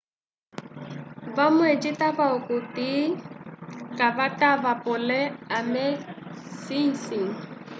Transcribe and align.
vamwe 1.35 1.67
citava 1.83 2.25
okuti 2.37 2.89
kavatava 3.97 4.71
pole 4.83 5.21
ame 5.57 5.85
sicĩ 6.61 7.21